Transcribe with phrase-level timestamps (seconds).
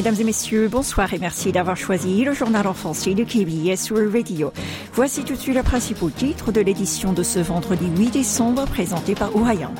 [0.00, 4.14] Mesdames et messieurs, bonsoir et merci d'avoir choisi le journal en français de KBS World
[4.14, 4.50] Radio.
[4.94, 9.14] Voici tout de suite le principal titre de l'édition de ce vendredi 8 décembre présenté
[9.14, 9.76] par Yang.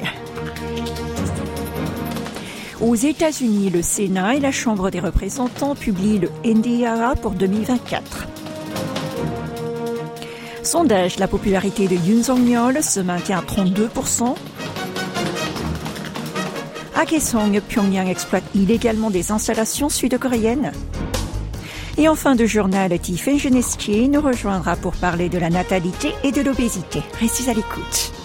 [2.82, 8.28] Aux États-Unis, le Sénat et la Chambre des représentants publient le NDAA pour 2024.
[10.62, 14.34] Sondage, la popularité de Yoon Song-yeol se maintient à 32%.
[17.00, 20.70] À Kaesong, Pyongyang exploite illégalement des installations sud-coréennes.
[21.96, 26.30] Et en fin de journal, Tiffany Genestier nous rejoindra pour parler de la natalité et
[26.30, 27.00] de l'obésité.
[27.18, 28.19] Restez à l'écoute.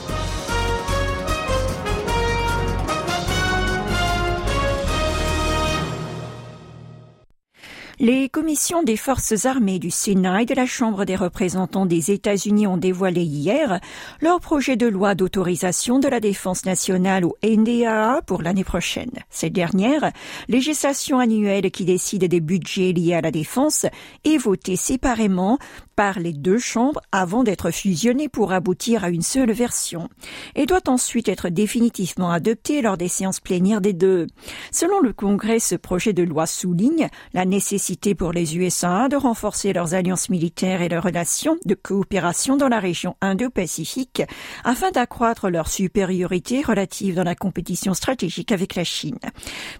[8.06, 12.68] Les commissions des forces armées du Sénat et de la Chambre des représentants des États-Unis
[12.68, 13.80] ont dévoilé hier
[14.22, 19.10] leur projet de loi d'autorisation de la défense nationale ou NDAA pour l'année prochaine.
[19.32, 20.12] Cette dernière,
[20.48, 23.88] législation annuelle qui décide des budgets liés à la défense,
[24.24, 25.58] est votée séparément
[25.96, 30.10] par les deux chambres avant d'être fusionnée pour aboutir à une seule version
[30.54, 34.28] et doit ensuite être définitivement adoptée lors des séances plénières des deux.
[34.72, 39.72] Selon le Congrès, ce projet de loi souligne la nécessité pour les USA de renforcer
[39.72, 44.24] leurs alliances militaires et leurs relations de coopération dans la région Indo-Pacifique
[44.64, 49.20] afin d'accroître leur supériorité relative dans la compétition stratégique avec la Chine.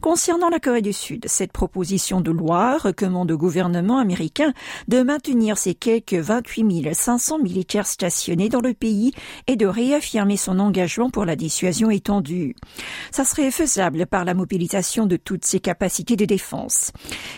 [0.02, 4.54] Concernant la Corée du Sud, cette proposition de loi recommande au gouvernement américain
[4.88, 9.14] de maintenir ses quelques que 28 500 militaires stationnés dans le pays
[9.48, 12.56] et de réaffirmer son engagement pour la dissuasion étendue.
[13.12, 16.92] Ça serait faisable par la mobilisation de toutes ses capacités de défense.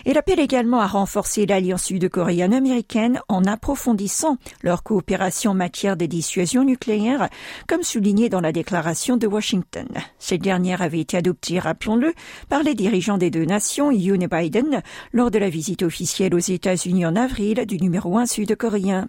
[0.04, 6.06] Elle appelle également à renforcer l'alliance sud-coréenne américaine en approfondissant leur coopération en matière de
[6.06, 7.28] dissuasion nucléaire,
[7.66, 9.88] comme souligné dans la déclaration de Washington.
[10.18, 12.12] Cette dernière avait été adoptée, rappelons-le,
[12.48, 16.38] par les dirigeants des deux nations, Yoon et Biden, lors de la visite officielle aux
[16.38, 19.08] États-Unis en avril du numéro 1 sud coréen.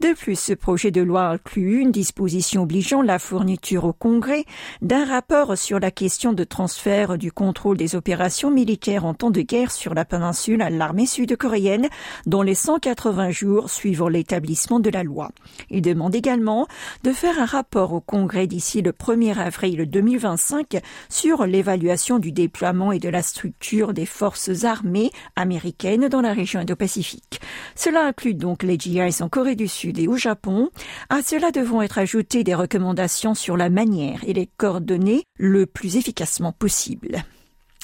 [0.00, 4.44] De plus, ce projet de loi inclut une disposition obligeant la fourniture au Congrès
[4.82, 9.42] d'un rapport sur la question de transfert du contrôle des opérations militaires en temps de
[9.42, 10.70] guerre sur la péninsule à
[11.06, 11.88] sud-coréenne
[12.26, 15.30] dans les 180 jours suivant l'établissement de la loi.
[15.70, 16.66] Il demande également
[17.04, 22.92] de faire un rapport au Congrès d'ici le 1er avril 2025 sur l'évaluation du déploiement
[22.92, 27.40] et de la structure des forces armées américaines dans la région Indo-Pacifique.
[27.74, 28.76] Cela inclut donc les
[29.20, 30.70] en Corée du Sud et au Japon,
[31.08, 35.96] à cela devront être ajoutées des recommandations sur la manière et les coordonnées le plus
[35.96, 37.24] efficacement possible.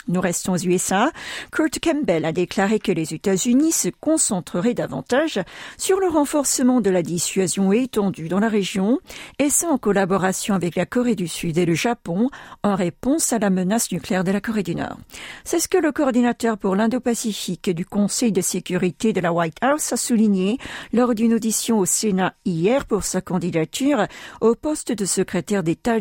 [0.08, 1.12] Nous restons aux USA.
[1.52, 5.40] Kurt Campbell a déclaré que les États-Unis se concentreraient davantage
[5.78, 8.98] sur le renforcement de la dissuasion étendue dans la région,
[9.38, 12.30] et ça en collaboration avec la Corée du Sud et le Japon,
[12.62, 14.98] en réponse à la menace nucléaire de la Corée du Nord.
[15.44, 19.92] C'est ce que le coordinateur pour l'Indo-Pacifique du Conseil de sécurité de la White House
[19.92, 20.58] a souligné
[20.92, 24.06] lors d'une audition au Sénat hier pour sa candidature
[24.40, 25.92] au poste de secrétaire d'État.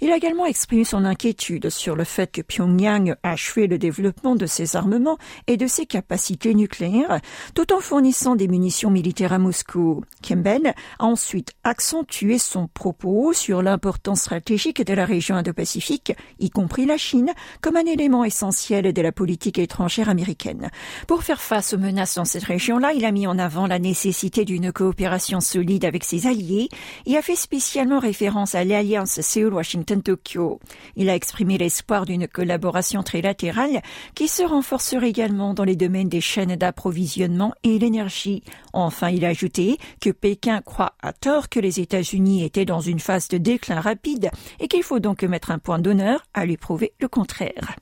[0.00, 4.46] Il a également exprimé son inquiétude sur le fait que Pyongyang achever le développement de
[4.46, 7.20] ses armements et de ses capacités nucléaires,
[7.54, 10.02] tout en fournissant des munitions militaires à Moscou.
[10.26, 16.86] Campbell a ensuite accentué son propos sur l'importance stratégique de la région Indo-Pacifique, y compris
[16.86, 20.70] la Chine, comme un élément essentiel de la politique étrangère américaine.
[21.06, 24.44] Pour faire face aux menaces dans cette région-là, il a mis en avant la nécessité
[24.44, 26.68] d'une coopération solide avec ses alliés
[27.06, 30.60] et a fait spécialement référence à l'alliance Séoul-Washington-Tokyo.
[30.96, 33.82] Il a exprimé l'espoir d'une collaboration trilatérale
[34.14, 38.42] qui se renforcerait également dans les domaines des chaînes d'approvisionnement et l'énergie.
[38.72, 43.00] Enfin, il a ajouté que Pékin croit à tort que les États-Unis étaient dans une
[43.00, 46.92] phase de déclin rapide et qu'il faut donc mettre un point d'honneur à lui prouver
[47.00, 47.76] le contraire.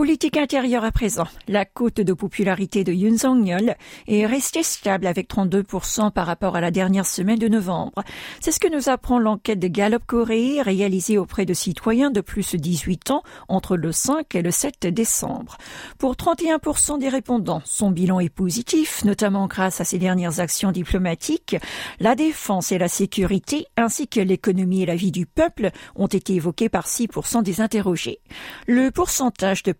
[0.00, 1.26] Politique intérieure à présent.
[1.46, 3.74] La cote de popularité de Yoon Song-yeol
[4.08, 8.02] est restée stable avec 32% par rapport à la dernière semaine de novembre.
[8.40, 12.52] C'est ce que nous apprend l'enquête de Gallup Corée réalisée auprès de citoyens de plus
[12.52, 15.58] de 18 ans entre le 5 et le 7 décembre.
[15.98, 21.56] Pour 31% des répondants, son bilan est positif, notamment grâce à ses dernières actions diplomatiques.
[21.98, 26.36] La défense et la sécurité, ainsi que l'économie et la vie du peuple, ont été
[26.36, 28.20] évoqués par 6% des interrogés.
[28.66, 29.72] Le pourcentage de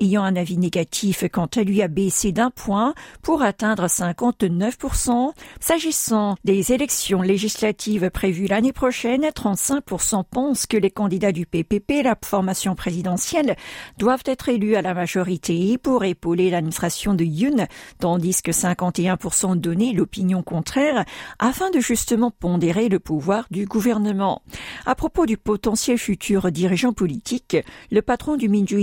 [0.00, 5.32] Ayant un avis négatif quant à lui a baissé d'un point pour atteindre 59%.
[5.60, 12.16] S'agissant des élections législatives prévues l'année prochaine, 35% pensent que les candidats du PPP, la
[12.24, 13.56] formation présidentielle,
[13.98, 17.66] doivent être élus à la majorité pour épauler l'administration de Yoon,
[17.98, 21.04] tandis que 51% donnaient l'opinion contraire
[21.38, 24.42] afin de justement pondérer le pouvoir du gouvernement.
[24.86, 27.56] À propos du potentiel futur dirigeant politique,
[27.90, 28.78] le patron du Minju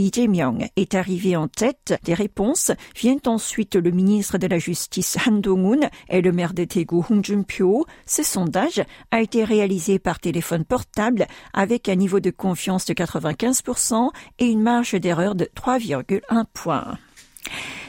[0.76, 2.72] Est arrivé en tête des réponses.
[2.96, 7.24] Viennent ensuite le ministre de la Justice Han Dong-un et le maire de Daegu Hong
[7.24, 7.86] Jun-pyo.
[8.06, 14.10] Ce sondage a été réalisé par téléphone portable avec un niveau de confiance de 95%
[14.40, 16.98] et une marge d'erreur de 3,1 points.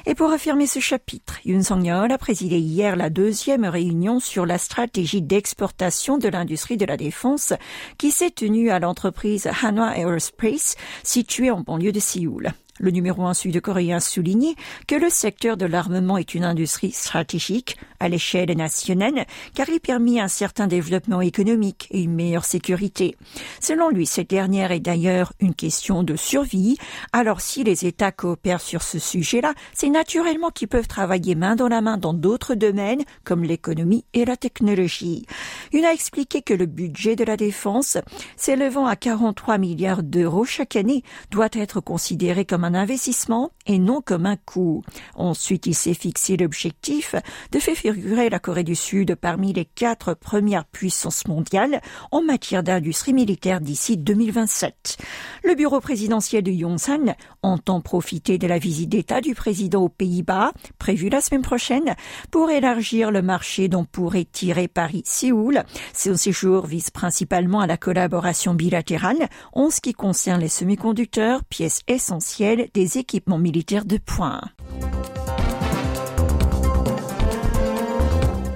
[0.08, 4.56] Et pour affirmer ce chapitre, Yoon Song-yeol a présidé hier la deuxième réunion sur la
[4.56, 7.52] stratégie d'exportation de l'industrie de la défense
[7.98, 12.54] qui s'est tenue à l'entreprise Hanwha Aerospace située en banlieue de Séoul.
[12.78, 14.54] Le numéro un sud-coréen souligne
[14.86, 20.20] que le secteur de l'armement est une industrie stratégique à l'échelle nationale car il permet
[20.20, 23.16] un certain développement économique et une meilleure sécurité.
[23.60, 26.76] Selon lui, cette dernière est d'ailleurs une question de survie.
[27.12, 31.68] Alors si les États coopèrent sur ce sujet-là, c'est naturellement qu'ils peuvent travailler main dans
[31.68, 35.26] la main dans d'autres domaines comme l'économie et la technologie.
[35.72, 37.98] Il a expliqué que le budget de la défense,
[38.36, 44.00] s'élevant à 43 milliards d'euros chaque année, doit être considéré comme un investissement et non
[44.00, 44.82] comme un coût.
[45.14, 47.14] Ensuite, il s'est fixé l'objectif
[47.52, 51.80] de faire figurer la Corée du Sud parmi les quatre premières puissances mondiales
[52.10, 54.98] en matière d'industrie militaire d'ici 2027.
[55.44, 60.52] Le bureau présidentiel de Yongsan entend profiter de la visite d'État du président aux Pays-Bas,
[60.78, 61.94] prévue la semaine prochaine,
[62.30, 65.62] pour élargir le marché dont pourrait tirer Paris-Séoul.
[65.94, 71.80] Son séjour vise principalement à la collaboration bilatérale en ce qui concerne les semi-conducteurs, pièces
[71.86, 74.42] essentielles des équipements militaires de pointe.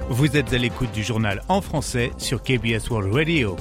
[0.09, 3.55] Vous êtes à l'écoute du journal en français sur KBS World Radio.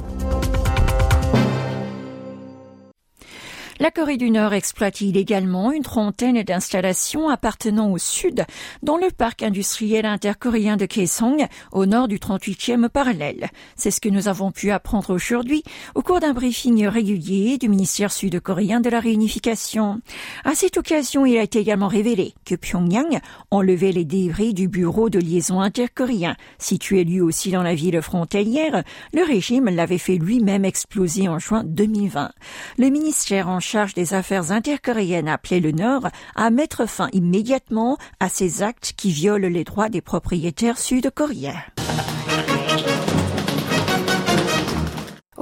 [3.83, 8.45] La Corée du Nord exploite illégalement une trentaine d'installations appartenant au Sud
[8.85, 13.49] dans le parc industriel intercoréen de Kaesong, au nord du 38e parallèle.
[13.75, 15.65] C'est ce que nous avons pu apprendre aujourd'hui
[15.97, 20.01] au cours d'un briefing régulier du ministère sud-coréen de la réunification.
[20.45, 23.19] À cette occasion, il a été également révélé que Pyongyang
[23.51, 28.85] enlevait les débris du bureau de liaison intercoréen, situé lui aussi dans la ville frontalière.
[29.13, 32.31] Le régime l'avait fait lui-même exploser en juin 2020.
[32.79, 38.29] Le ministère en charge des affaires intercoréennes appelé le Nord à mettre fin immédiatement à
[38.29, 41.63] ces actes qui violent les droits des propriétaires sud-coréens.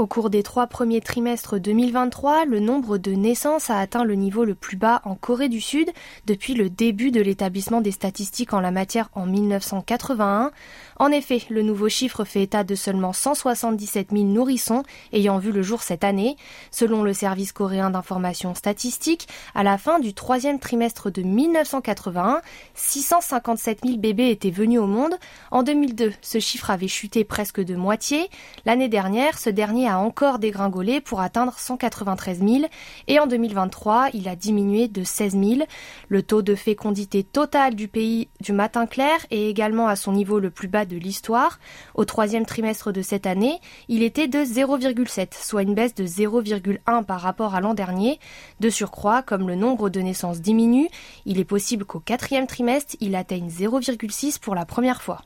[0.00, 4.47] Au cours des trois premiers trimestres 2023, le nombre de naissances a atteint le niveau
[4.47, 5.91] le plus bas en Corée du Sud
[6.25, 10.52] depuis le début de l'établissement des statistiques en la matière en 1981.
[10.99, 15.61] En effet, le nouveau chiffre fait état de seulement 177 000 nourrissons ayant vu le
[15.61, 16.37] jour cette année.
[16.70, 22.41] Selon le service coréen d'information statistique, à la fin du troisième trimestre de 1981,
[22.73, 25.12] 657 000 bébés étaient venus au monde.
[25.50, 28.31] En 2002, ce chiffre avait chuté presque de moitié.
[28.64, 32.65] L'année dernière, ce dernier a encore dégringolé pour atteindre 193 000
[33.09, 35.61] et en 2023, il a diminué de 16 000.
[36.09, 40.39] Le taux de fécondité totale du pays du matin clair est également à son niveau
[40.39, 41.59] le plus bas de l'histoire.
[41.95, 47.05] Au troisième trimestre de cette année, il était de 0,7, soit une baisse de 0,1
[47.05, 48.19] par rapport à l'an dernier.
[48.61, 50.89] De surcroît, comme le nombre de naissances diminue,
[51.27, 55.23] il est possible qu'au quatrième trimestre, il atteigne 0,6 pour la première fois.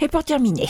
[0.00, 0.68] Et pour terminer,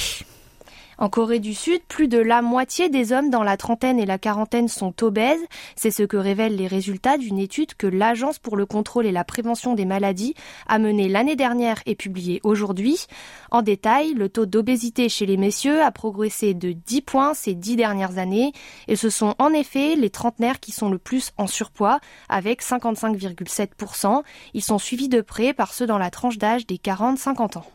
[0.99, 4.19] en Corée du Sud, plus de la moitié des hommes dans la trentaine et la
[4.19, 5.41] quarantaine sont obèses.
[5.77, 9.25] C'est ce que révèlent les résultats d'une étude que l'Agence pour le contrôle et la
[9.25, 10.35] prévention des maladies
[10.67, 13.07] a menée l'année dernière et publiée aujourd'hui.
[13.51, 17.77] En détail, le taux d'obésité chez les messieurs a progressé de 10 points ces dix
[17.77, 18.53] dernières années
[18.89, 24.23] et ce sont en effet les trentenaires qui sont le plus en surpoids avec 55,7%.
[24.55, 27.67] Ils sont suivis de près par ceux dans la tranche d'âge des 40-50 ans.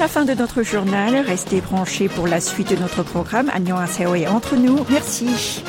[0.00, 1.14] La fin de notre journal.
[1.26, 3.50] Restez branchés pour la suite de notre programme.
[3.52, 4.78] Annyeonghaseyo et entre nous.
[4.88, 5.62] Merci.